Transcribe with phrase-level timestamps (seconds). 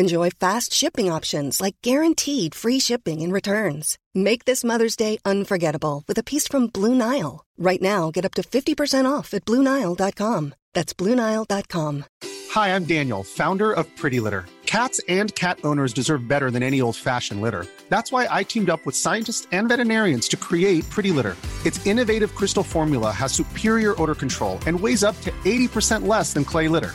[0.00, 3.98] Enjoy fast shipping options like guaranteed free shipping and returns.
[4.14, 7.44] Make this Mother's Day unforgettable with a piece from Blue Nile.
[7.58, 10.54] Right now, get up to 50% off at BlueNile.com.
[10.72, 12.04] That's BlueNile.com.
[12.50, 14.46] Hi, I'm Daniel, founder of Pretty Litter.
[14.66, 17.66] Cats and cat owners deserve better than any old fashioned litter.
[17.88, 21.36] That's why I teamed up with scientists and veterinarians to create Pretty Litter.
[21.66, 26.44] Its innovative crystal formula has superior odor control and weighs up to 80% less than
[26.44, 26.94] clay litter.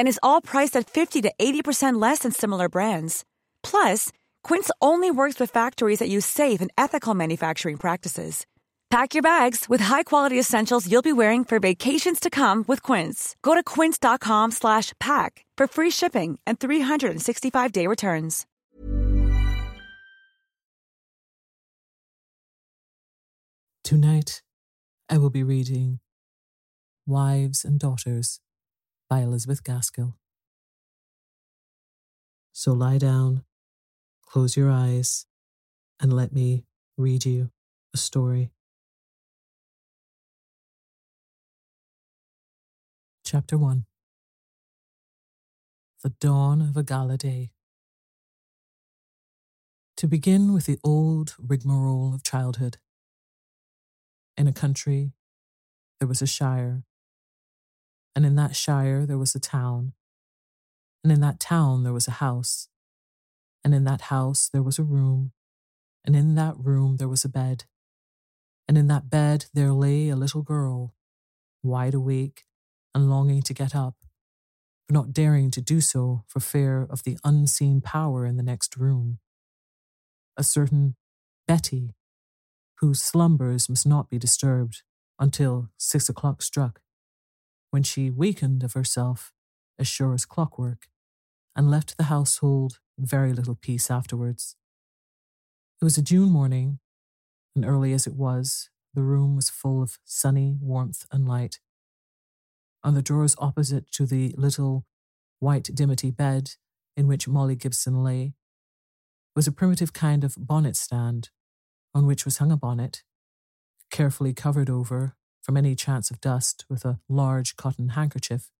[0.00, 3.22] And is all priced at 50 to 80% less than similar brands.
[3.62, 4.10] Plus,
[4.42, 8.46] Quince only works with factories that use safe and ethical manufacturing practices.
[8.90, 13.36] Pack your bags with high-quality essentials you'll be wearing for vacations to come with Quince.
[13.42, 18.46] Go to quince.com slash pack for free shipping and 365-day returns.
[23.84, 24.40] Tonight,
[25.10, 26.00] I will be reading
[27.06, 28.40] Wives and Daughters
[29.10, 30.16] by Elizabeth Gaskell.
[32.52, 33.42] So lie down,
[34.22, 35.26] close your eyes,
[35.98, 36.64] and let me
[36.96, 37.50] read you
[37.92, 38.52] a story.
[43.24, 43.84] Chapter 1
[46.04, 47.50] The Dawn of a Gala Day.
[49.96, 52.78] To begin with the old rigmarole of childhood.
[54.36, 55.12] In a country,
[55.98, 56.84] there was a shire,
[58.14, 59.92] and in that shire there was a town,
[61.02, 62.68] and in that town there was a house,
[63.64, 65.32] and in that house there was a room,
[66.04, 67.64] and in that room there was a bed,
[68.68, 70.94] and in that bed there lay a little girl,
[71.62, 72.44] wide awake
[72.94, 73.96] and longing to get up,
[74.88, 78.76] but not daring to do so for fear of the unseen power in the next
[78.76, 79.18] room.
[80.36, 80.96] A certain
[81.46, 81.94] Betty,
[82.78, 84.82] whose slumbers must not be disturbed
[85.18, 86.80] until six o'clock struck,
[87.70, 89.32] when she weakened of herself
[89.78, 90.88] as sure as clockwork,
[91.56, 94.56] and left the household very little peace afterwards.
[95.80, 96.78] It was a June morning,
[97.56, 101.60] and early as it was, the room was full of sunny warmth and light.
[102.84, 104.84] On the drawers opposite to the little
[105.38, 106.52] white dimity bed
[106.96, 108.34] in which Molly Gibson lay
[109.34, 111.30] was a primitive kind of bonnet stand
[111.94, 113.02] on which was hung a bonnet,
[113.90, 118.50] carefully covered over from any chance of dust with a large cotton handkerchief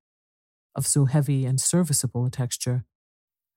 [0.75, 2.85] of so heavy and serviceable a texture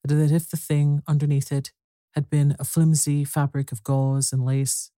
[0.03, 1.71] that if the thing underneath it
[2.13, 4.91] had been a flimsy fabric of gauze and lace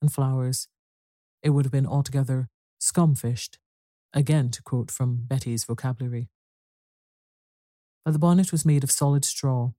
[0.00, 0.68] and flowers,
[1.42, 2.48] it would have been altogether
[2.80, 3.58] scumfished,
[4.12, 6.28] again to quote from Betty's vocabulary.
[8.04, 9.72] But the bonnet was made of solid straw,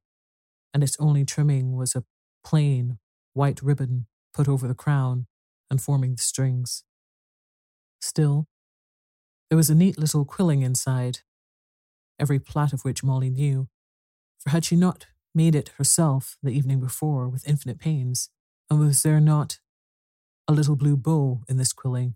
[0.74, 2.04] and its only trimming was a
[2.44, 3.00] plain
[3.34, 5.28] white ribbon put over the crown
[5.70, 6.84] and forming the strings.
[8.00, 8.48] Still,
[9.50, 11.20] there was a neat little quilling inside,
[12.20, 13.68] every plait of which Molly knew,
[14.40, 18.30] for had she not made it herself the evening before with infinite pains,
[18.70, 19.60] and was there not
[20.48, 22.16] a little blue bow in this quilling,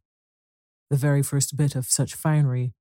[0.90, 2.74] the very first bit of such finery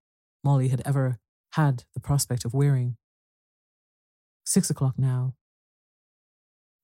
[0.42, 1.18] Molly had ever
[1.52, 2.96] had the prospect of wearing?
[4.44, 5.34] Six o'clock now.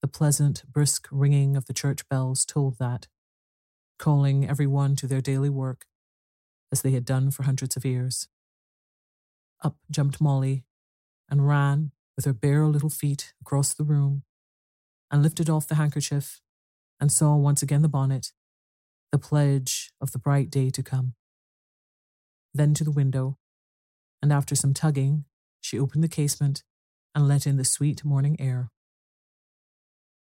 [0.02, 3.08] The pleasant, brisk ringing of the church bells told that,
[3.98, 5.86] calling every one to their daily work,
[6.76, 8.28] as they had done for hundreds of years.
[9.64, 10.64] Up jumped Molly
[11.30, 14.24] and ran with her bare little feet across the room
[15.10, 16.42] and lifted off the handkerchief
[17.00, 18.32] and saw once again the bonnet,
[19.10, 21.14] the pledge of the bright day to come.
[22.52, 23.38] Then to the window,
[24.20, 25.24] and after some tugging,
[25.62, 26.62] she opened the casement
[27.14, 28.70] and let in the sweet morning air.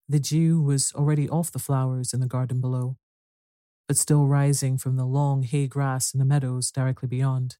[0.08, 2.96] The dew was already off the flowers in the garden below,
[3.90, 7.56] but still rising from the long hay grass in the meadows directly beyond.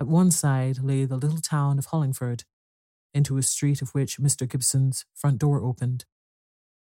[0.00, 2.44] At one side lay the little town of Hollingford,
[3.12, 4.48] into a street of which Mr.
[4.48, 6.06] Gibson's front door opened,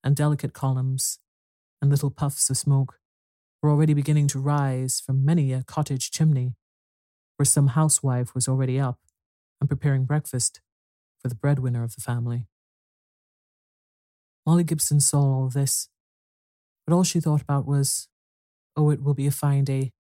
[0.04, 1.18] and delicate columns
[1.80, 3.00] and little puffs of smoke
[3.62, 6.54] were already beginning to rise from many a cottage chimney,
[7.38, 8.98] where some housewife was already up
[9.58, 10.60] and preparing breakfast
[11.18, 12.46] for the breadwinner of the family.
[14.44, 15.88] Molly Gibson saw all this,
[16.86, 18.08] but all she thought about was,
[18.76, 19.92] oh, it will be a fine day.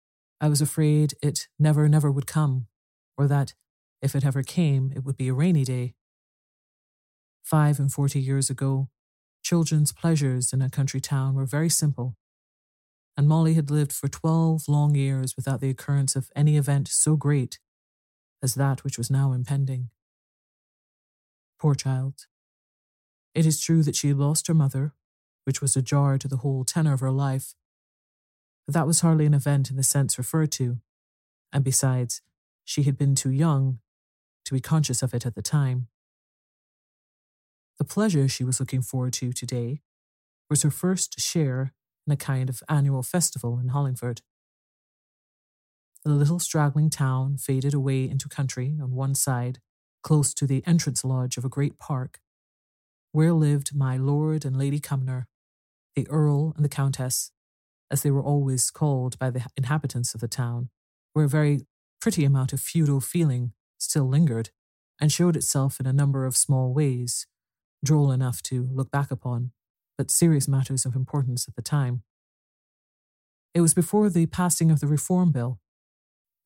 [0.41, 2.67] I was afraid it never, never would come,
[3.17, 3.55] or that,
[4.03, 5.95] if it ever came, it would be a rainy day.
[7.43, 8.89] Five and forty years ago,
[9.43, 12.17] children's pleasures in a country town were very simple,
[13.17, 17.17] and Molly had lived for twelve long years without the occurrence of any event so
[17.17, 17.59] great
[18.43, 19.89] as that which was now impending.
[21.59, 22.27] Poor child.
[23.35, 24.93] It is true that she had lost her mother,
[25.45, 27.55] which was a jar to the whole tenor of her life,
[28.67, 30.79] but that was hardly an event in the sense referred to,
[31.53, 32.23] and besides,
[32.65, 33.79] she had been too young
[34.45, 35.89] to be conscious of it at the time.
[37.79, 39.81] The pleasure she was looking forward to today
[40.49, 41.75] was her first share
[42.07, 44.21] in a kind of annual festival in Hollingford.
[46.05, 49.59] The little straggling town faded away into country on one side,
[50.03, 52.21] close to the entrance lodge of a great park,
[53.13, 55.27] where lived my Lord and Lady Cumnor,
[55.95, 57.31] the Earl and the Countess,
[57.91, 60.71] as they were always called by the inhabitants of the town,
[61.13, 61.67] where a very
[62.01, 64.51] pretty amount of feudal feeling still lingered
[65.01, 67.27] and showed itself in a number of small ways,
[67.85, 69.53] droll enough to look back upon,
[69.97, 72.03] but serious matters of importance at the time.
[73.55, 75.61] It was before the passing of the Reform Bill,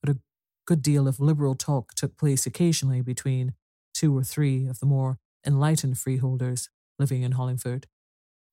[0.02, 0.18] but a
[0.66, 3.54] good deal of liberal talk took place occasionally between
[3.94, 6.68] two or three of the more enlightened freeholders
[6.98, 7.84] living in Hollingford,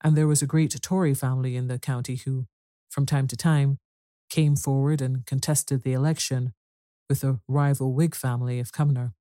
[0.06, 2.46] and there was a great Tory family in the county who,
[2.92, 3.80] from time to time,
[4.30, 6.54] came forward and contested the election
[7.10, 9.14] with the rival Whig family of Cumnor.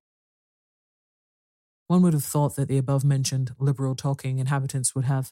[1.87, 5.31] One would have thought that the above mentioned liberal talking inhabitants would have,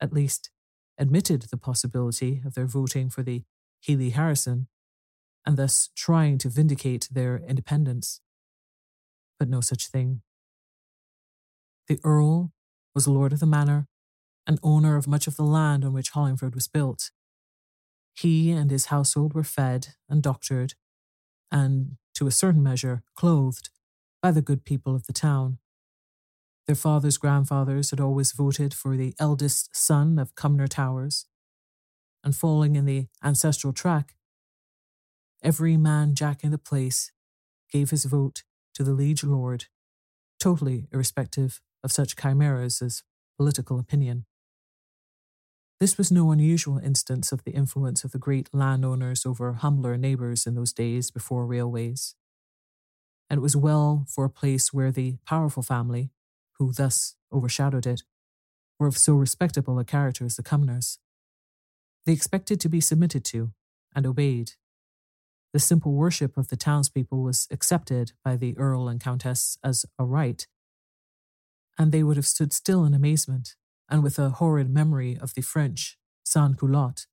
[0.00, 0.50] at least,
[0.98, 3.44] admitted the possibility of their voting for the
[3.82, 4.66] Hely-Harrison
[5.46, 8.20] and thus trying to vindicate their independence.
[9.38, 10.22] But no such thing.
[11.86, 12.50] The Earl
[12.96, 13.86] was lord of the manor
[14.46, 17.10] and owner of much of the land on which Hollingford was built.
[18.14, 20.74] He and his household were fed and doctored,
[21.50, 23.70] and, to a certain measure, clothed
[24.22, 25.58] by the good people of the town.
[26.66, 31.26] Their fathers' grandfathers had always voted for the eldest son of Cumnor Towers,
[32.24, 34.16] and falling in the ancestral track,
[35.42, 37.12] every man jack in the place
[37.70, 38.42] gave his vote
[38.74, 39.66] to the liege lord,
[40.40, 43.02] totally irrespective of such chimeras as
[43.36, 44.24] political opinion.
[45.78, 50.46] This was no unusual instance of the influence of the great landowners over humbler neighbours
[50.46, 52.14] in those days before railways.
[53.28, 56.10] And it was well for a place where the powerful family,
[56.58, 58.04] who thus overshadowed it,
[58.78, 60.98] were of so respectable a character as the Cumnors.
[62.06, 63.52] They expected to be submitted to
[63.94, 64.52] and obeyed
[65.56, 70.04] the simple worship of the townspeople was accepted by the Earl and Countess as a
[70.04, 70.46] right,
[71.78, 73.56] and they would have stood still in amazement
[73.88, 77.06] and with a horrid memory of the French sans culottes,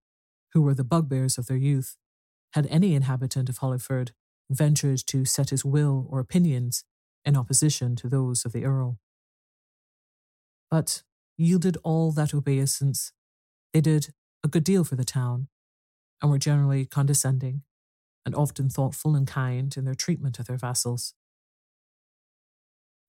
[0.53, 1.97] who were the bugbears of their youth,
[2.53, 4.11] had any inhabitant of Hollingford
[4.49, 6.83] ventured to set his will or opinions
[7.25, 8.99] in opposition to those of the Earl.
[10.69, 11.03] But
[11.37, 13.11] yielded all that obeisance,
[13.73, 14.13] they did
[14.43, 15.47] a good deal for the town
[16.21, 17.63] and were generally condescending
[18.25, 21.13] and often thoughtful and kind in their treatment of their vassals.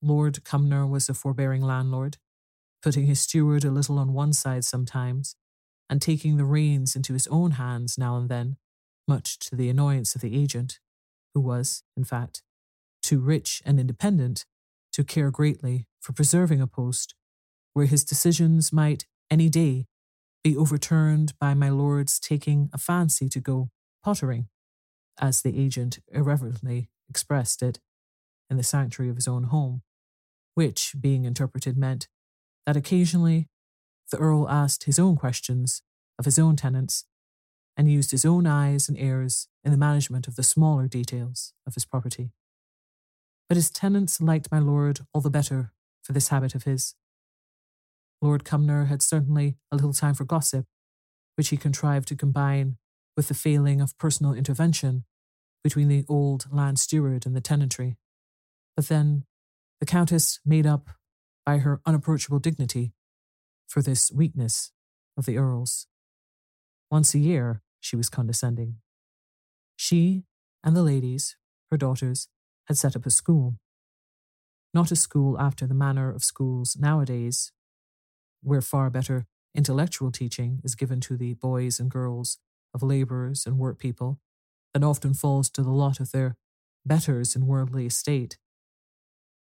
[0.01, 2.17] Lord Cumnor was a forbearing landlord,
[2.85, 5.35] putting his steward a little on one side sometimes,
[5.89, 8.57] and taking the reins into his own hands now and then,
[9.07, 10.79] much to the annoyance of the agent,
[11.33, 12.43] who was, in fact,
[13.01, 14.45] too rich and independent
[14.93, 17.15] to care greatly for preserving a post
[17.73, 19.87] where his decisions might any day
[20.43, 23.71] be overturned by my lord's taking a fancy to go
[24.03, 24.47] pottering,
[25.19, 27.79] as the agent irreverently expressed it,
[28.47, 29.81] in the sanctuary of his own home,
[30.53, 32.07] which, being interpreted, meant
[32.65, 33.47] that occasionally
[34.11, 35.81] the Earl asked his own questions
[36.17, 37.05] of his own tenants
[37.77, 41.73] and used his own eyes and ears in the management of the smaller details of
[41.73, 42.31] his property.
[43.49, 46.95] But his tenants liked my lord all the better for this habit of his.
[48.21, 50.65] Lord Cumnor had certainly a little time for gossip,
[51.35, 52.77] which he contrived to combine
[53.17, 55.03] with the failing of personal intervention
[55.63, 57.97] between the old land steward and the tenantry.
[58.75, 59.25] But then
[59.79, 60.89] the Countess made up
[61.45, 62.93] by her unapproachable dignity
[63.67, 64.71] for this weakness
[65.17, 65.87] of the Earl's.
[66.89, 68.77] Once a year, she was condescending.
[69.75, 70.23] She
[70.63, 71.35] and the ladies,
[71.69, 72.27] her daughters,
[72.67, 73.57] had set up a school.
[74.73, 77.51] Not a school after the manner of schools nowadays,
[78.41, 82.39] where far better intellectual teaching is given to the boys and girls
[82.73, 84.19] of labourers and workpeople
[84.73, 86.35] than often falls to the lot of their
[86.85, 88.37] betters in worldly estate,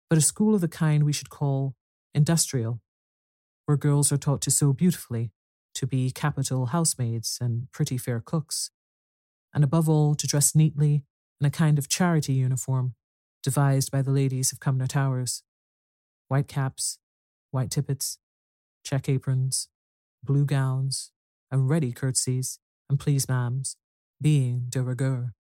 [0.08, 1.74] but a school of the kind we should call
[2.14, 2.80] industrial,
[3.66, 5.32] where girls are taught to sew beautifully,
[5.74, 8.70] to be capital housemaids and pretty fair cooks,
[9.54, 11.04] and above all to dress neatly
[11.40, 12.94] in a kind of charity uniform
[13.42, 15.42] devised by the ladies of Cumnor Towers
[16.28, 16.98] white caps,
[17.50, 18.18] white tippets,
[18.84, 19.68] check aprons,
[20.22, 21.10] blue gowns,
[21.50, 23.76] and ready curtsies and please ma'ams,
[24.20, 25.32] being de rigueur.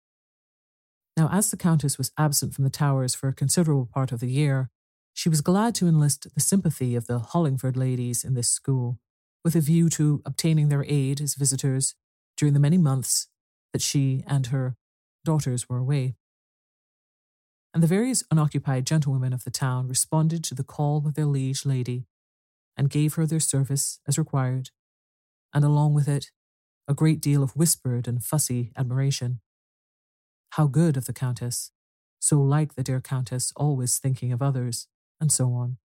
[1.17, 4.31] Now, as the Countess was absent from the Towers for a considerable part of the
[4.31, 4.71] year,
[5.17, 8.99] she was glad to enlist the sympathy of the Hollingford ladies in this school,
[9.43, 11.95] with a view to obtaining their aid as visitors
[12.37, 13.29] during the many months
[13.73, 14.77] that she and her
[15.25, 16.17] daughters were away.
[17.73, 21.65] And the various unoccupied gentlewomen of the town responded to the call of their liege
[21.65, 22.05] lady
[22.77, 24.69] and gave her their service as required,
[25.55, 26.31] and along with it,
[26.87, 29.41] a great deal of whispered and fussy admiration.
[30.51, 31.71] How good of the Countess,
[32.19, 34.89] so like the dear Countess, always thinking of others,
[35.21, 35.79] and so on.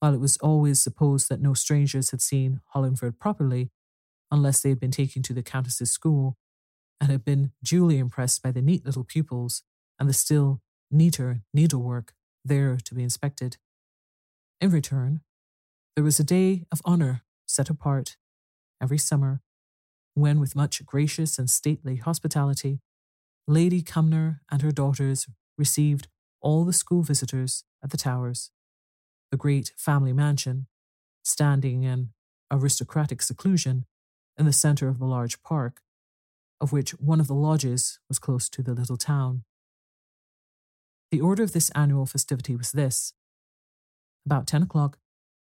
[0.00, 3.70] While it was always supposed that no strangers had seen Hollingford properly,
[4.30, 6.36] unless they had been taken to the Countess's school,
[7.00, 9.62] and had been duly impressed by the neat little pupils
[9.98, 12.14] and the still neater needlework
[12.44, 13.56] there to be inspected.
[14.60, 15.20] In return,
[15.94, 18.16] there was a day of honour set apart
[18.82, 19.40] every summer,
[20.14, 22.80] when, with much gracious and stately hospitality,
[23.46, 25.26] Lady Cumnor and her daughters
[25.58, 26.08] received
[26.46, 28.52] all the school visitors at the Towers,
[29.32, 30.68] the great family mansion,
[31.24, 32.10] standing in
[32.52, 33.84] aristocratic seclusion
[34.38, 35.80] in the centre of the large park,
[36.60, 39.42] of which one of the lodges was close to the little town.
[41.10, 43.12] The order of this annual festivity was this.
[44.24, 44.98] About ten o'clock,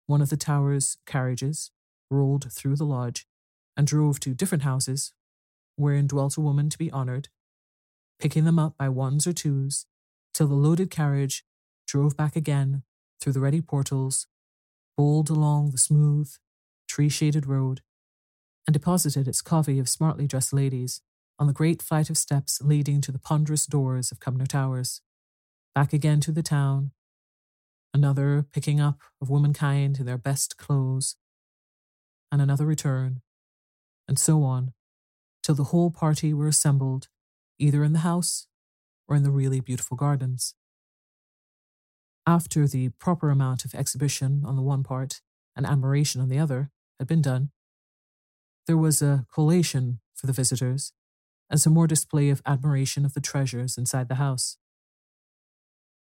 [0.08, 1.69] one of the tower's carriages
[2.10, 3.27] rolled through the lodge
[3.77, 5.13] and drove to different houses
[5.75, 7.29] wherein dwelt a woman to be honoured,
[8.19, 9.86] picking them up by ones or twos
[10.33, 11.43] till the loaded carriage
[11.88, 12.83] drove back again
[13.19, 14.27] through the ready portals,
[14.98, 16.31] bowled along the smooth,
[16.88, 17.81] tree shaded road,
[18.67, 21.01] and deposited its covey of smartly dressed ladies
[21.39, 25.01] on the great flight of steps leading to the ponderous doors of Cumnor Towers,
[25.74, 26.91] back again to the town,
[27.93, 31.15] another picking up of womankind in their best clothes,
[32.31, 33.21] and another return,
[34.07, 34.74] and so on,
[35.41, 37.07] till the whole party were assembled
[37.57, 38.48] either in the house
[39.10, 40.54] or in the really beautiful gardens.
[42.28, 45.22] After the proper amount of exhibition on the one part
[45.56, 47.50] and admiration on the other had been done,
[48.68, 50.94] there was a collation for the visitors
[51.50, 54.58] and some more display of admiration of the treasures inside the house.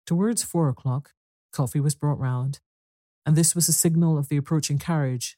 [0.06, 1.12] Towards four o'clock,
[1.54, 2.60] Coffee was brought round,
[3.26, 5.38] and this was a signal of the approaching carriage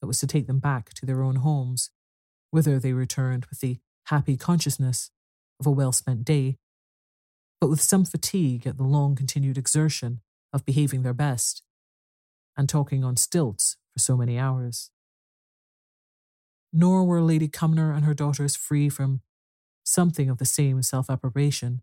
[0.00, 1.90] that was to take them back to their own homes,
[2.50, 5.10] whither they returned with the happy consciousness
[5.58, 6.58] of a well spent day,
[7.60, 10.20] but with some fatigue at the long continued exertion
[10.52, 11.62] of behaving their best
[12.56, 14.90] and talking on stilts for so many hours.
[16.72, 19.20] Nor were Lady Cumnor and her daughters free from
[19.84, 21.82] something of the same self approbation,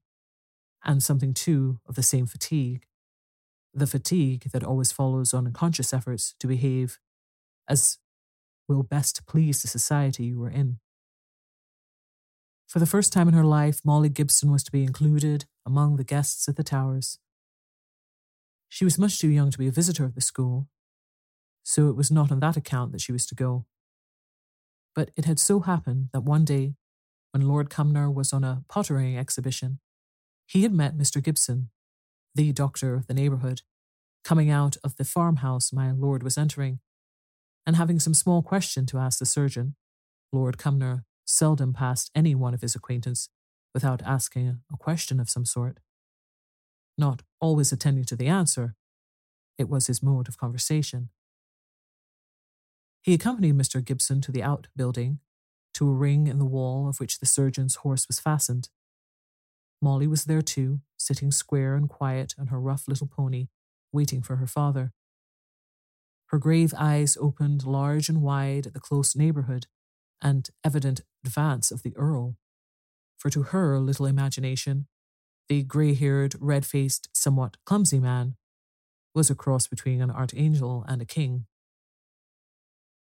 [0.84, 2.88] and something too of the same fatigue
[3.78, 7.00] the fatigue that always follows on unconscious efforts to behave
[7.70, 8.00] as
[8.68, 10.80] will best please the society you are in.
[12.68, 16.04] For the first time in her life, Molly Gibson was to be included among the
[16.06, 17.20] guests at the Towers.
[18.70, 20.70] She was much too young to be a visitor of the school,
[21.62, 23.66] so it was not on that account that she was to go.
[24.96, 26.76] But it had so happened that one day,
[27.32, 29.80] when Lord Cumnor was on a pottering exhibition,
[30.46, 31.22] he had met Mr.
[31.22, 31.70] Gibson,
[32.34, 33.62] the doctor of the neighbourhood,
[34.24, 36.80] coming out of the farmhouse my lord was entering,
[37.66, 39.76] and having some small question to ask the surgeon.
[40.32, 43.30] Lord Cumnor seldom passed any one of his acquaintance
[43.74, 45.80] without asking a question of some sort.
[46.98, 48.76] Not always attending to the answer,
[49.58, 51.10] it was his mode of conversation.
[53.02, 53.84] He accompanied Mr.
[53.84, 55.20] Gibson to the outbuilding,
[55.76, 58.70] to a ring in the wall of which the surgeon's horse was fastened.
[59.82, 63.48] Molly was there too, sitting square and quiet on her rough little pony,
[63.92, 64.92] waiting for her father.
[66.28, 69.68] Her grave eyes opened large and wide at the close neighbourhood
[70.22, 72.36] and evident advance of the Earl.
[73.18, 74.88] For to her little imagination,
[75.50, 78.36] the grey haired, red faced, somewhat clumsy man
[79.16, 81.46] was a cross between an archangel and a king.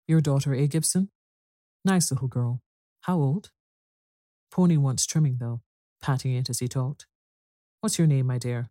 [0.09, 0.67] Your daughter, A.
[0.67, 1.11] Gibson?
[1.85, 2.63] Nice little girl.
[3.03, 3.51] How old?
[4.51, 5.61] Pony wants trimming, though,
[6.01, 7.07] patting it as he talked.
[7.81, 8.71] What's your name, my dear?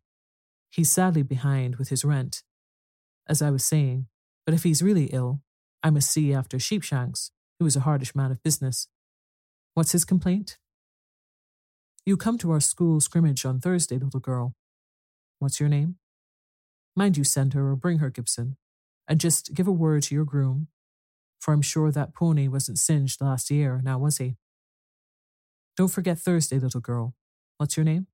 [0.71, 2.43] He's sadly behind with his rent,
[3.27, 4.07] as I was saying,
[4.45, 5.41] but if he's really ill,
[5.83, 8.87] I must see after Sheepshanks, who is a hardish man of business.
[9.73, 10.57] What's his complaint?
[12.05, 14.53] You come to our school scrimmage on Thursday, little girl.
[15.39, 15.95] What's your name?
[16.95, 18.57] Mind you send her or bring her, Gibson,
[19.07, 20.67] and just give a word to your groom,
[21.39, 24.35] for I'm sure that pony wasn't singed last year, now was he?
[25.75, 27.15] Don't forget Thursday, little girl.
[27.57, 28.07] What's your name?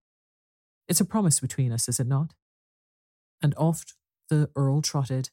[0.87, 2.33] It's a promise between us, is it not?
[3.41, 3.95] and oft
[4.29, 5.29] the earl trotted,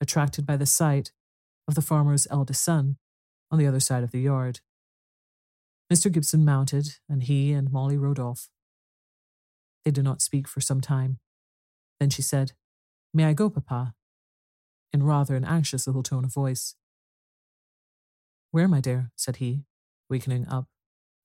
[0.00, 1.12] attracted by the sight
[1.68, 2.96] of the farmer's eldest son
[3.50, 4.60] on the other side of the yard.
[5.92, 6.10] Mr.
[6.10, 8.48] Gibson mounted, and he and Molly rode off.
[9.84, 11.18] They did not speak for some time.
[12.00, 12.52] Then she said,
[13.12, 13.94] May I go, Papa?
[14.90, 16.76] in rather an anxious little tone of voice.
[18.52, 19.10] Where, my dear?
[19.16, 19.64] said he,
[20.08, 20.68] wakening up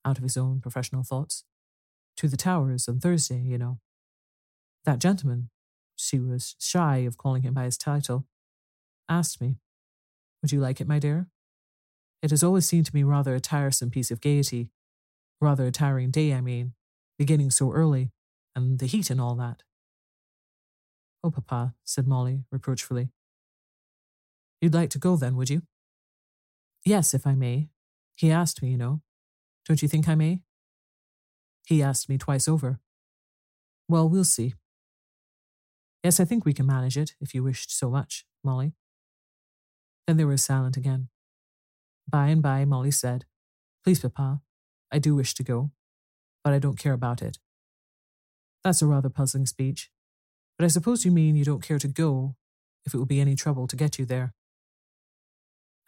[0.04, 1.44] out of his own professional thoughts.
[2.18, 3.78] To the Towers on Thursday, you know.
[4.84, 5.48] That gentleman,
[5.96, 8.26] she was shy of calling him by his title,
[9.08, 9.56] asked me,
[10.42, 11.28] Would you like it, my dear?
[12.22, 14.70] It has always seemed to me rather a tiresome piece of gaiety,
[15.40, 16.74] rather a tiring day, I mean,
[17.18, 18.10] beginning so early,
[18.56, 19.62] and the heat and all that.
[21.22, 23.10] Oh, papa, said Molly reproachfully.
[24.60, 25.62] You'd like to go then, would you?
[26.84, 27.68] Yes, if I may.
[28.16, 29.02] He asked me, you know.
[29.66, 30.42] Don't you think I may?
[31.66, 32.80] He asked me twice over.
[33.88, 34.54] Well, we'll see.
[36.02, 38.72] Yes, I think we can manage it, if you wished so much, Molly.
[40.06, 41.08] Then they were silent again.
[42.08, 43.26] By and by, Molly said,
[43.84, 44.40] Please, Papa,
[44.90, 45.70] I do wish to go,
[46.42, 47.38] but I don't care about it.
[48.64, 49.90] That's a rather puzzling speech,
[50.56, 52.36] but I suppose you mean you don't care to go
[52.86, 54.32] if it will be any trouble to get you there.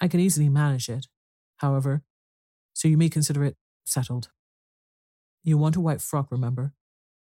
[0.00, 1.06] I can easily manage it,
[1.58, 2.02] however,
[2.74, 4.28] so you may consider it settled.
[5.42, 6.74] You want a white frock, remember?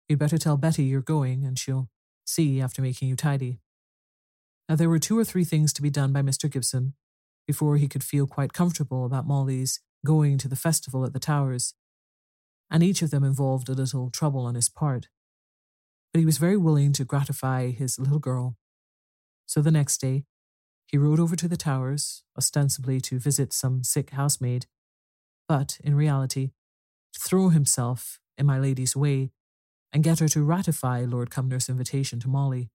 [0.07, 1.89] You'd better tell Betty you're going, and she'll
[2.25, 3.59] see after making you tidy.
[4.69, 6.49] Now, there were two or three things to be done by Mr.
[6.49, 6.93] Gibson
[7.47, 11.73] before he could feel quite comfortable about Molly's going to the festival at the Towers,
[12.69, 15.07] and each of them involved a little trouble on his part.
[16.11, 18.57] But he was very willing to gratify his little girl.
[19.45, 20.25] So the next day,
[20.85, 24.67] he rode over to the Towers, ostensibly to visit some sick housemaid,
[25.47, 26.51] but in reality,
[27.13, 29.31] to throw himself in my lady's way
[29.93, 32.69] and get her to ratify Lord Cumnor's invitation to Molly.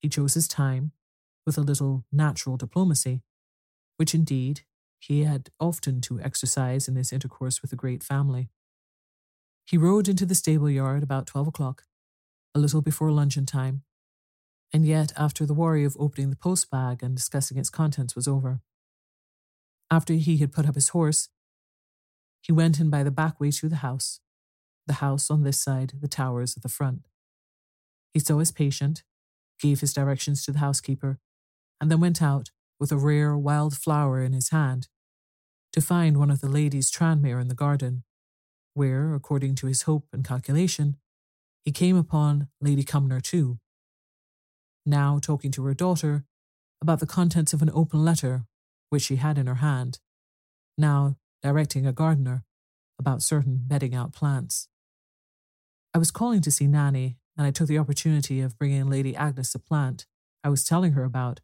[0.00, 0.92] He chose his time
[1.46, 3.22] with a little natural diplomacy,
[3.96, 4.62] which indeed
[4.98, 8.50] he had often to exercise in his intercourse with the great family.
[9.66, 11.84] He rode into the stable yard about twelve o'clock,
[12.54, 13.82] a little before luncheon time,
[14.72, 18.28] and yet after the worry of opening the post bag and discussing its contents was
[18.28, 18.60] over.
[19.90, 21.28] After he had put up his horse,
[22.42, 24.20] he went in by the back way to the house,
[24.86, 27.06] the house on this side, the towers at the front.
[28.12, 29.02] He saw his patient,
[29.60, 31.18] gave his directions to the housekeeper,
[31.80, 34.88] and then went out with a rare wild flower in his hand
[35.72, 38.02] to find one of the ladies Tranmere in the garden,
[38.74, 40.96] where, according to his hope and calculation,
[41.64, 43.58] he came upon Lady Cumnor too,
[44.86, 46.24] now talking to her daughter
[46.82, 48.44] about the contents of an open letter
[48.88, 50.00] which she had in her hand,
[50.76, 52.44] now directing a gardener
[52.98, 54.68] about certain bedding out plants.
[55.94, 59.54] I was calling to see Nanny, and I took the opportunity of bringing Lady Agnes
[59.54, 60.06] a plant
[60.42, 61.40] I was telling her about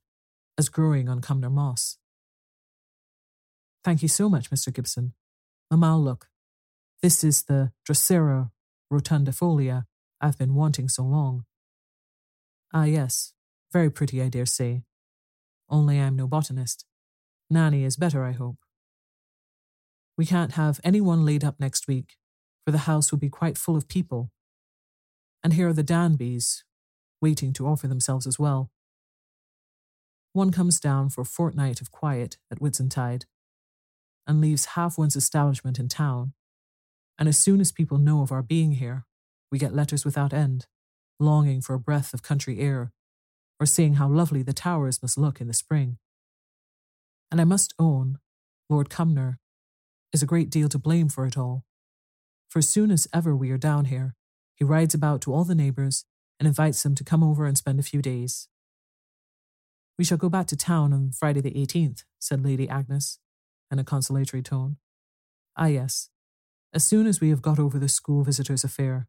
[0.58, 1.98] as growing on Cumnor Moss.
[3.84, 4.72] Thank you so much, Mr.
[4.72, 5.12] Gibson.
[5.70, 6.28] Mamma, look.
[7.02, 8.50] This is the Drosera
[8.92, 9.84] rotundifolia
[10.20, 11.44] I've been wanting so long.
[12.72, 13.32] Ah, yes,
[13.72, 14.82] very pretty, I dare say.
[15.68, 16.84] Only I'm no botanist.
[17.50, 18.56] Nanny is better, I hope.
[20.16, 22.16] We can't have anyone laid up next week,
[22.64, 24.30] for the house will be quite full of people.
[25.44, 26.62] And here are the Danbys,
[27.20, 28.70] waiting to offer themselves as well.
[30.36, 33.24] One comes down for a fortnight of quiet at Whitsuntide,
[34.26, 36.34] and leaves half one's establishment in town.
[37.18, 39.06] And as soon as people know of our being here,
[39.50, 40.66] we get letters without end,
[41.18, 42.92] longing for a breath of country air,
[43.58, 45.96] or seeing how lovely the towers must look in the spring.
[47.30, 48.18] And I must own,
[48.68, 49.38] Lord Cumnor
[50.12, 51.64] is a great deal to blame for it all.
[52.46, 54.14] For as soon as ever we are down here,
[54.54, 56.04] he rides about to all the neighbours
[56.38, 58.48] and invites them to come over and spend a few days.
[59.98, 63.18] We shall go back to town on Friday the 18th, said Lady Agnes,
[63.70, 64.76] in a consolatory tone.
[65.56, 66.10] Ah, yes,
[66.74, 69.08] as soon as we have got over the school visitors' affair.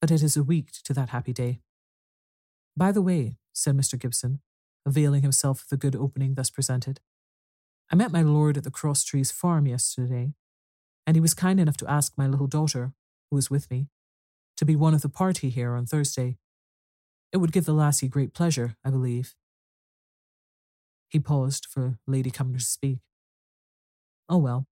[0.00, 1.60] But it is a week to that happy day.
[2.76, 3.98] By the way, said Mr.
[3.98, 4.40] Gibson,
[4.84, 7.00] availing himself of the good opening thus presented,
[7.90, 10.34] I met my lord at the Cross Trees farm yesterday,
[11.06, 12.92] and he was kind enough to ask my little daughter,
[13.30, 13.86] who is with me,
[14.56, 16.38] to be one of the party here on Thursday.
[17.32, 19.36] It would give the lassie great pleasure, I believe.
[21.08, 22.98] He paused for Lady Cumnor to speak.
[24.28, 24.66] Oh well,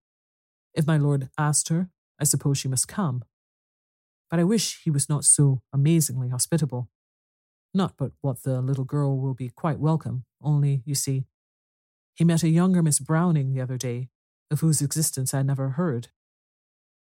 [0.73, 3.23] if my lord asked her, I suppose she must come.
[4.29, 6.89] But I wish he was not so amazingly hospitable.
[7.73, 11.25] Not but what the little girl will be quite welcome, only, you see,
[12.15, 14.09] he met a younger Miss Browning the other day,
[14.49, 16.07] of whose existence I never heard.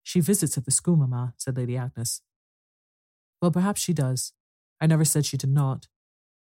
[0.04, 2.22] She visits at the school, mamma, said Lady Agnes.
[3.42, 4.34] Well, perhaps she does.
[4.82, 5.88] I never said she did not.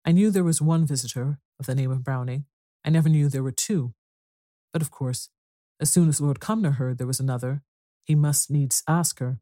[0.05, 2.44] I knew there was one visitor of the name of Browning.
[2.84, 3.94] I never knew there were two.
[4.72, 5.30] But of course,
[5.80, 7.62] as soon as Lord Cumnor heard there was another,
[8.04, 9.40] he must needs ask her.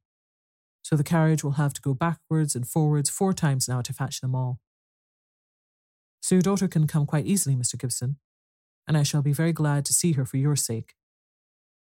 [0.82, 4.20] So the carriage will have to go backwards and forwards four times now to fetch
[4.20, 4.60] them all.
[6.20, 7.78] So your daughter can come quite easily, Mr.
[7.78, 8.16] Gibson,
[8.86, 10.94] and I shall be very glad to see her for your sake.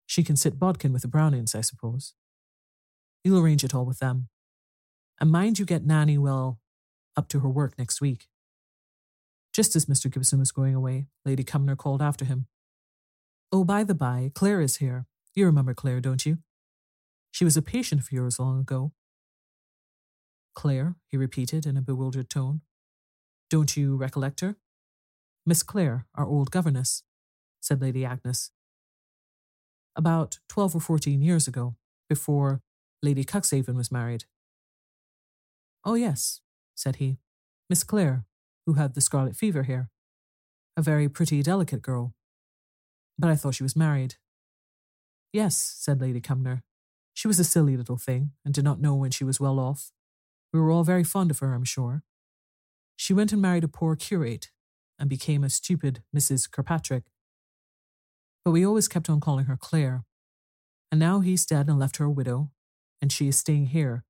[0.06, 2.14] She can sit bodkin with the Brownings, I suppose.
[3.24, 4.28] You'll arrange it all with them.
[5.20, 6.58] And mind you get Nanny well
[7.16, 8.26] up to her work next week.
[9.52, 10.10] Just as Mr.
[10.10, 12.46] Gibson was going away, Lady Cumnor called after him.
[13.50, 15.06] Oh, by the by, Clare is here.
[15.34, 16.38] You remember Clare, don't you?
[17.30, 18.92] She was a patient of yours long ago.
[20.54, 22.62] Clare, he repeated in a bewildered tone.
[23.50, 24.56] Don't you recollect her?
[25.44, 27.02] Miss Clare, our old governess,
[27.60, 28.50] said Lady Agnes.
[29.96, 31.76] About twelve or fourteen years ago,
[32.08, 32.62] before
[33.02, 34.24] Lady Cuxhaven was married.
[35.84, 36.40] Oh, yes,
[36.74, 37.18] said he.
[37.68, 38.24] Miss Clare,
[38.66, 39.90] who had the scarlet fever here.
[40.76, 42.14] A very pretty, delicate girl.
[43.18, 44.16] But I thought she was married.
[45.32, 46.62] Yes, said Lady Cumnor.
[47.14, 49.92] She was a silly little thing, and did not know when she was well off.
[50.52, 52.02] We were all very fond of her, I'm sure.
[52.96, 54.50] She went and married a poor curate,
[54.98, 56.50] and became a stupid Mrs.
[56.50, 57.04] Kirkpatrick.
[58.44, 60.04] But we always kept on calling her Clare.
[60.90, 62.50] And now he's dead and left her a widow,
[63.00, 64.04] and she is staying here.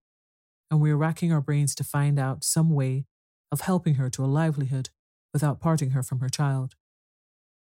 [0.70, 3.06] And we are racking our brains to find out some way
[3.52, 4.88] of helping her to a livelihood
[5.32, 6.74] without parting her from her child.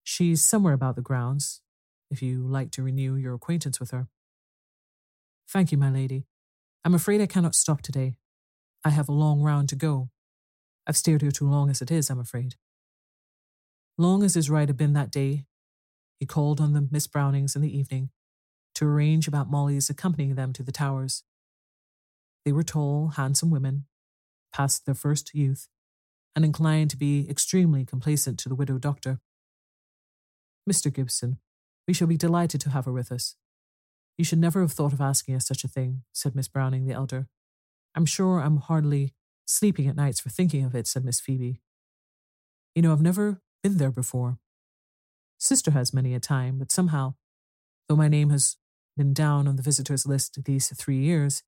[0.04, 1.62] She's somewhere about the grounds,
[2.10, 4.08] if you like to renew your acquaintance with her.
[5.48, 6.26] Thank you, my lady.
[6.84, 8.16] I'm afraid I cannot stop today.
[8.84, 10.10] I have a long round to go.
[10.86, 12.54] I've stayed here too long as it is, I'm afraid.
[13.96, 15.46] Long as his ride had been that day,
[16.20, 18.10] he called on the Miss Brownings in the evening
[18.74, 21.24] to arrange about Molly's accompanying them to the towers.
[22.44, 23.86] They were tall, handsome women,
[24.52, 25.68] past their first youth,
[26.38, 29.18] and inclined to be extremely complacent to the widow doctor.
[30.70, 30.94] Mr.
[30.94, 31.38] Gibson,
[31.88, 33.34] we shall be delighted to have her with us.
[34.16, 36.94] You should never have thought of asking us such a thing, said Miss Browning the
[36.94, 37.26] elder.
[37.96, 39.14] I'm sure I'm hardly
[39.48, 41.60] sleeping at nights for thinking of it, said Miss Phoebe.
[42.72, 44.38] You know, I've never been there before.
[45.38, 47.14] Sister has many a time, but somehow,
[47.88, 48.58] though my name has
[48.96, 51.42] been down on the visitors' list these three years,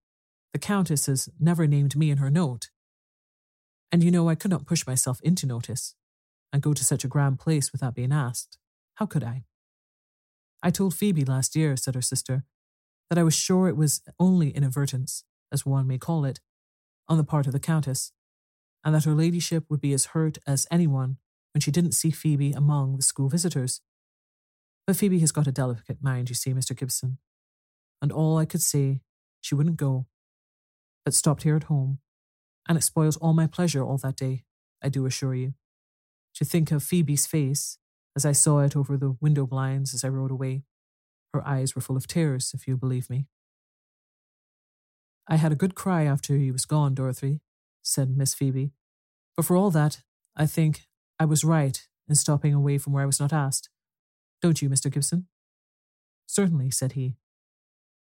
[0.52, 2.70] the Countess has never named me in her note.
[3.92, 5.94] And you know, I could not push myself into notice
[6.52, 8.58] and go to such a grand place without being asked.
[8.94, 9.44] How could I?
[10.62, 12.44] I told Phoebe last year, said her sister,
[13.08, 16.40] that I was sure it was only inadvertence, as one may call it,
[17.08, 18.12] on the part of the Countess,
[18.84, 21.16] and that her ladyship would be as hurt as anyone
[21.52, 23.80] when she didn't see Phoebe among the school visitors.
[24.86, 26.76] But Phoebe has got a delicate mind, you see, Mr.
[26.76, 27.18] Gibson.
[28.00, 29.00] And all I could say,
[29.40, 30.06] she wouldn't go,
[31.04, 31.98] but stopped here at home,
[32.70, 34.44] and it spoils all my pleasure all that day,
[34.80, 35.54] I do assure you.
[36.36, 37.78] To think of Phoebe's face,
[38.14, 40.62] as I saw it over the window blinds as I rode away,
[41.34, 43.26] Her eyes were full of tears, if you believe me.
[45.28, 47.40] I had a good cry after he was gone, Dorothy,
[47.82, 48.72] said Miss Phoebe.
[49.36, 50.02] But for all that,
[50.36, 50.86] I think
[51.18, 53.68] I was right in stopping away from where I was not asked.
[54.42, 54.90] Don't you, Mr.
[54.92, 55.26] Gibson?
[56.26, 57.16] Certainly, said he.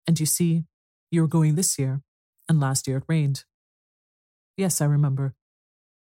[0.08, 0.65] And you see,
[1.12, 2.02] you were going this year,
[2.49, 3.45] and last year it rained.
[4.55, 5.35] Yes, I remember.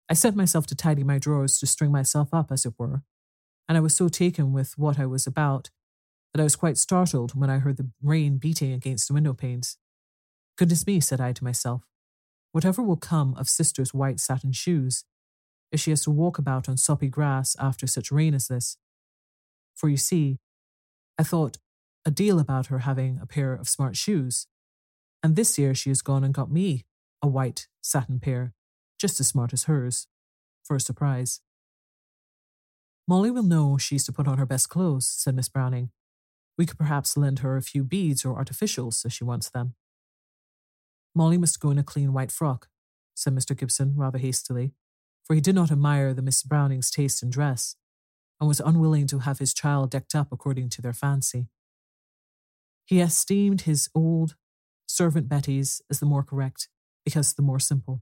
[0.10, 3.02] I set myself to tidy my drawers to string myself up, as it were,
[3.68, 5.70] and I was so taken with what I was about
[6.34, 9.78] that I was quite startled when I heard the rain beating against the window panes.
[10.58, 11.84] Goodness me, said I to myself,
[12.52, 15.04] whatever will come of sister's white satin shoes
[15.72, 18.78] if she has to walk about on soppy grass after such rain as this?
[19.76, 20.40] For you see,
[21.18, 21.58] I thought
[22.06, 24.48] a deal about her having a pair of smart shoes,
[25.22, 26.86] and this year she has gone and got me
[27.22, 28.54] a white satin pair,
[29.00, 30.08] just as smart as hers,
[30.64, 31.42] for a surprise.
[33.08, 35.92] Molly will know she's to put on her best clothes, said Miss Browning.
[36.58, 39.76] We could perhaps lend her a few beads or artificials if she wants them.
[41.16, 42.68] Molly must go in a clean white frock,
[43.16, 43.58] said Mr.
[43.58, 44.74] Gibson rather hastily,
[45.24, 47.76] for he did not admire the Miss Brownings' taste in dress,
[48.40, 51.48] and was unwilling to have his child decked up according to their fancy.
[52.86, 54.36] He esteemed his old
[54.88, 56.70] servant Betty's as the more correct,
[57.08, 58.02] because the more simple.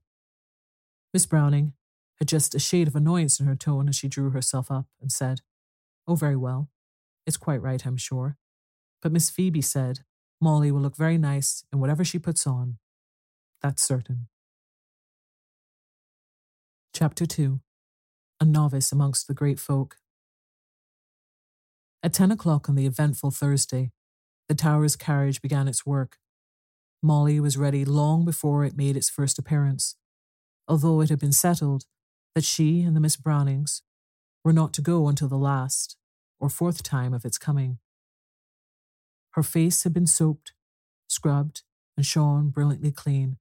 [1.13, 1.73] Miss Browning
[2.17, 5.11] had just a shade of annoyance in her tone as she drew herself up and
[5.11, 5.41] said,
[6.07, 6.71] Oh, very well.
[7.27, 8.35] It's quite right, I'm sure.
[9.03, 9.99] But Miss Phoebe said,
[10.41, 12.79] Molly will look very nice in whatever she puts on,
[13.61, 14.25] that's certain.
[16.91, 17.59] Chapter 2
[18.41, 19.97] A Novice Amongst the Great Folk.
[22.01, 23.91] At 10 o'clock on the eventful Thursday,
[24.49, 26.17] the Towers carriage began its work.
[27.05, 29.95] Molly was ready long before it made its first appearance,
[30.67, 31.85] although it had been settled
[32.33, 33.83] that she and the Miss Brownings
[34.43, 35.97] were not to go until the last
[36.39, 37.77] or fourth time of its coming.
[39.31, 40.53] Her face had been soaped,
[41.07, 41.61] scrubbed,
[41.95, 43.37] and shone brilliantly clean,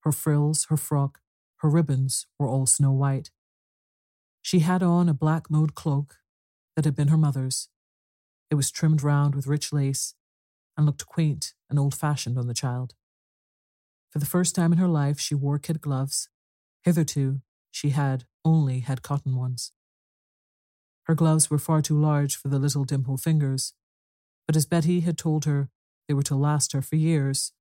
[0.00, 1.20] her frills, her frock,
[1.58, 3.30] her ribbons were all snow white.
[4.40, 6.16] She had on a black mode cloak
[6.74, 7.68] that had been her mother's.
[8.50, 10.14] It was trimmed round with rich lace
[10.78, 12.94] and looked quaint and old fashioned on the child.
[14.10, 16.28] For the first time in her life, she wore kid gloves.
[16.84, 19.72] Hitherto, she had only had cotton ones.
[21.02, 23.74] Her gloves were far too large for the little dimpled fingers,
[24.46, 25.68] but as Betty had told her
[26.06, 27.52] they were to last her for years,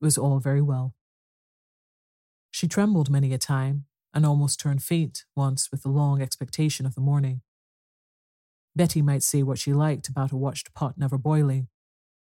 [0.00, 0.94] it was all very well.
[2.50, 6.94] She trembled many a time and almost turned faint once with the long expectation of
[6.94, 7.42] the morning.
[8.74, 11.68] Betty might say what she liked about a watched pot never boiling.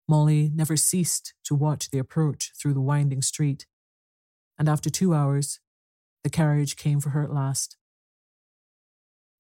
[0.10, 3.68] Molly never ceased to watch the approach through the winding street,
[4.58, 5.60] and after two hours,
[6.24, 7.78] the carriage came for her at last.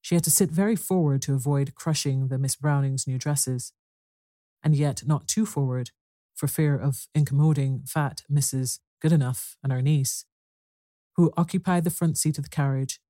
[0.02, 3.74] She had to sit very forward to avoid crushing the Miss Brownings' new dresses,
[4.64, 5.90] and yet not too forward
[6.36, 8.80] for fear of incommoding fat Mrs.
[9.04, 10.26] Goodenough and her niece
[11.16, 13.02] who occupied the front seat of the carriage,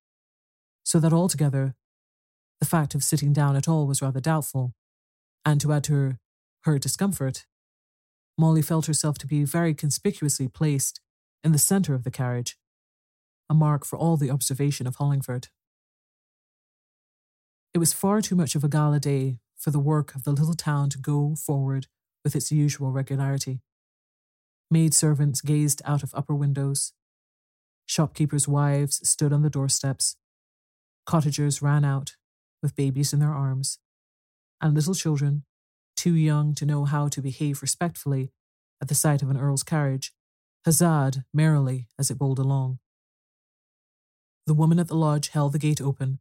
[0.82, 1.76] so that altogether
[2.58, 4.74] the fact of sitting down at all was rather doubtful,
[5.44, 6.18] and to add to her,
[6.62, 7.46] her discomfort,
[8.40, 11.00] Molly felt herself to be very conspicuously placed
[11.44, 12.56] in the centre of the carriage,
[13.50, 15.48] a mark for all the observation of Hollingford.
[17.74, 20.54] It was far too much of a gala day for the work of the little
[20.54, 21.86] town to go forward
[22.24, 23.60] with its usual regularity.
[24.70, 26.94] Maid servants gazed out of upper windows,
[27.90, 30.16] Shopkeepers' wives stood on the doorsteps.
[31.06, 32.14] Cottagers ran out
[32.62, 33.80] with babies in their arms.
[34.60, 35.42] And little children,
[36.00, 38.32] too young to know how to behave respectfully
[38.80, 40.14] at the sight of an earl's carriage,
[40.66, 42.78] huzzaed merrily as it bowled along.
[44.46, 46.20] The woman at the lodge held the gate open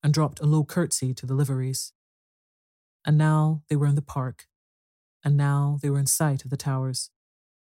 [0.00, 1.92] and dropped a low curtsy to the liveries.
[3.04, 4.46] And now they were in the park,
[5.24, 7.10] and now they were in sight of the towers,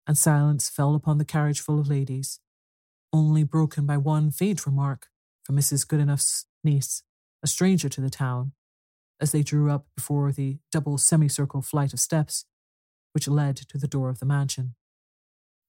[0.06, 2.38] and silence fell upon the carriage full of ladies,
[3.12, 5.08] only broken by one faint remark
[5.42, 5.84] from Mrs.
[5.84, 7.02] Goodenough's niece,
[7.42, 8.52] a stranger to the town,
[9.20, 12.46] as they drew up before the double semicircle flight of steps
[13.12, 14.74] which led to the door of the mansion.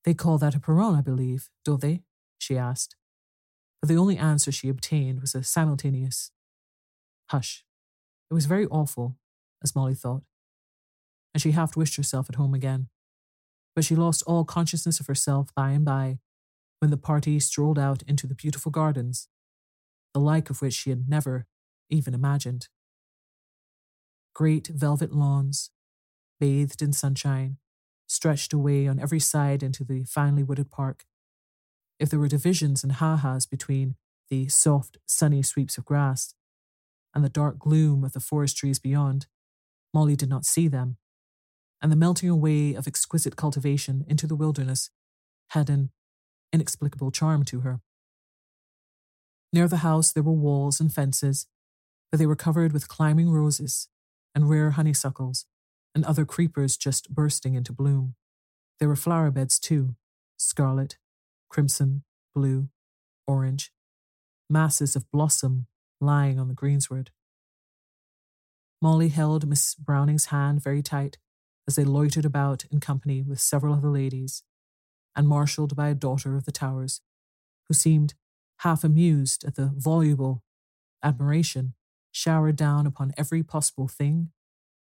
[0.03, 2.03] They call that a perron, I believe, don't they?
[2.37, 2.95] she asked.
[3.81, 6.31] But the only answer she obtained was a simultaneous
[7.29, 7.65] hush.
[8.29, 9.17] It was very awful,
[9.63, 10.23] as Molly thought,
[11.33, 12.89] and she half wished herself at home again.
[13.75, 16.19] But she lost all consciousness of herself by and by
[16.79, 19.27] when the party strolled out into the beautiful gardens,
[20.13, 21.45] the like of which she had never
[21.89, 22.67] even imagined.
[24.34, 25.72] Great velvet lawns,
[26.39, 27.58] bathed in sunshine,
[28.08, 31.06] stretched away on every side into the finely wooded park.
[32.00, 33.96] If there were divisions and ha-has between
[34.30, 36.34] the soft, sunny sweeps of grass
[37.13, 39.28] and the dark gloom of the forest trees beyond,
[39.94, 40.98] Molly did not see them,
[41.82, 44.89] and the melting away of exquisite cultivation into the wilderness
[45.50, 45.91] had an
[46.54, 47.82] inexplicable charm to her.
[49.52, 51.48] Near the house there were walls and fences,
[52.10, 53.89] but they were covered with climbing roses
[54.34, 55.46] and rare honeysuckles
[55.94, 58.15] and other creepers just bursting into bloom.
[58.80, 59.96] There were flower beds too
[60.38, 60.98] scarlet,
[61.50, 62.70] crimson, blue,
[63.28, 63.72] orange,
[64.50, 65.67] masses of blossom
[66.00, 67.10] lying on the greensward.
[68.82, 71.17] Molly held Miss Browning's hand very tight
[71.67, 74.44] as they loitered about in company with several other ladies,
[75.15, 77.02] and marshalled by a daughter of the Towers,
[77.67, 78.15] who seemed
[78.60, 80.44] half amused at the voluble
[81.04, 81.76] admiration
[82.12, 84.32] showered down upon every possible thing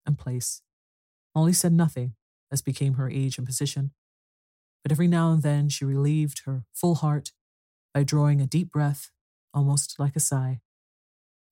[0.06, 0.62] and place.
[1.34, 2.14] Molly said nothing,
[2.50, 3.92] as became her age and position,
[4.82, 7.32] but every now and then she relieved her full heart
[7.92, 9.10] by drawing a deep breath,
[9.52, 10.60] almost like a sigh.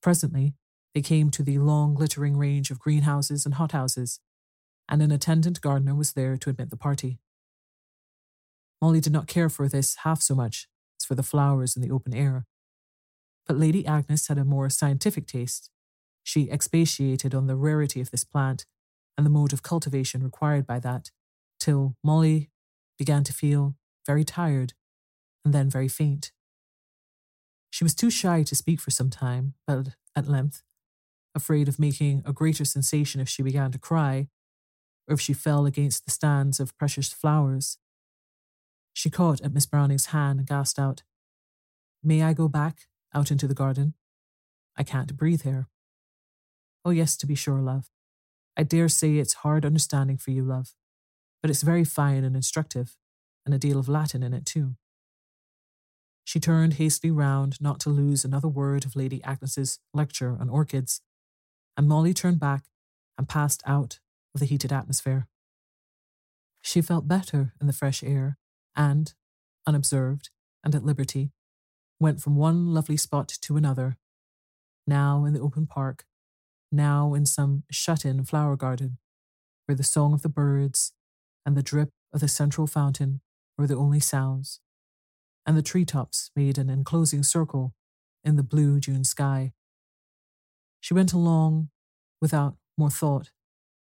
[0.02, 0.54] Presently,
[0.94, 4.20] they came to the long, glittering range of greenhouses and hothouses,
[4.88, 7.18] and an attendant gardener was there to admit the party.
[8.81, 10.68] Molly did not care for this half so much
[11.00, 12.46] as for the flowers in the open air.
[13.48, 15.70] But Lady Agnes had a more scientific taste.
[16.22, 18.66] She expatiated on the rarity of this plant
[19.16, 21.11] and the mode of cultivation required by that,
[21.58, 22.50] till Molly
[22.98, 23.74] began to feel
[24.06, 24.74] very tired
[25.44, 26.30] and then very faint.
[27.70, 30.62] She was too shy to speak for some time, but at length,
[31.34, 34.28] afraid of making a greater sensation if she began to cry,
[35.08, 37.78] or if she fell against the stands of precious flowers,
[38.92, 41.02] she caught at Miss Browning's hand and gasped out,
[42.02, 43.94] May I go back out into the garden?
[44.76, 45.68] I can't breathe here.
[46.84, 47.90] Oh, yes, to be sure, love.
[48.56, 50.74] I dare say it's hard understanding for you, love,
[51.42, 52.96] but it's very fine and instructive,
[53.44, 54.76] and a deal of Latin in it, too.
[56.24, 61.00] She turned hastily round not to lose another word of Lady Agnes's lecture on orchids,
[61.76, 62.64] and Molly turned back
[63.16, 63.98] and passed out
[64.34, 65.26] of the heated atmosphere.
[66.60, 68.36] She felt better in the fresh air
[68.76, 69.14] and,
[69.66, 70.30] unobserved
[70.62, 71.30] and at liberty,
[72.00, 73.96] went from one lovely spot to another,
[74.87, 76.04] now in the open park,
[76.70, 78.98] now in some shut in flower garden,
[79.66, 80.92] where the song of the birds
[81.44, 83.20] and the drip of the central fountain
[83.56, 84.61] were the only sounds
[85.48, 87.72] and the treetops made an enclosing circle
[88.22, 89.54] in the blue June sky.
[90.78, 91.70] She went along
[92.20, 93.30] without more thought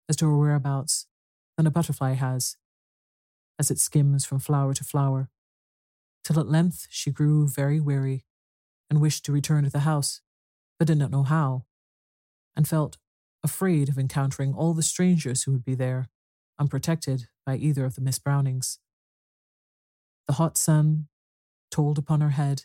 [0.10, 1.06] as to her whereabouts
[1.56, 2.58] than a butterfly has
[3.60, 5.30] as it skims from flower to flower,
[6.24, 8.26] till at length she grew very weary
[8.90, 10.22] and wished to return to the house,
[10.78, 11.66] but did not know how,
[12.56, 12.98] and felt
[13.44, 16.08] afraid of encountering all the strangers who would be there,
[16.60, 18.80] unprotected by either of the Miss Brownings.
[20.28, 21.08] The hot sun
[21.70, 22.64] told upon her head,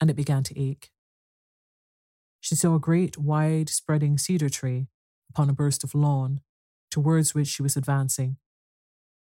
[0.00, 0.90] and it began to ache.
[2.40, 4.88] She saw a great, wide spreading cedar tree
[5.28, 6.40] upon a burst of lawn
[6.90, 8.38] towards which she was advancing,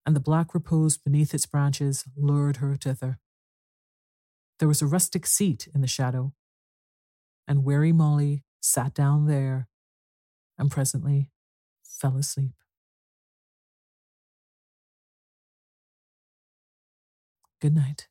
[0.06, 3.18] and the black repose beneath its branches lured her thither.
[4.58, 6.32] There was a rustic seat in the shadow,
[7.48, 9.68] and weary Molly sat down there
[10.58, 11.30] and presently
[11.82, 12.54] fell asleep.
[17.60, 18.08] Good night.